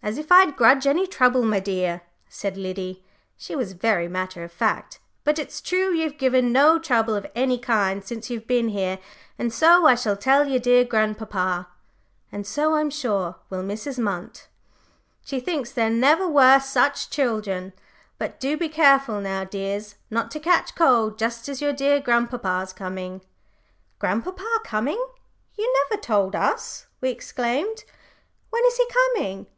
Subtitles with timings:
[0.00, 3.04] "As if I'd grudge any trouble, my dear," said Liddy
[3.36, 5.00] she was very matter of fact.
[5.24, 9.00] "But it's true you've given no trouble of any kind since you've been here,
[9.40, 11.66] and so I shall tell your dear grandpapa
[12.30, 13.98] and so, I'm sure, will Mrs.
[13.98, 14.46] Munt.
[15.24, 17.72] She thinks there never were such children.
[18.18, 22.72] But do be careful now, dears, not to catch cold just as your dear grandpapa's
[22.72, 23.22] coming?"
[23.98, 25.04] "Grandpapa coming!
[25.56, 27.82] You never told us," we exclaimed.
[28.50, 28.86] "When is he
[29.16, 29.48] coming?"